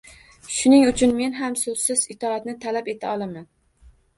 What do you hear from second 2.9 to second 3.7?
eta olaman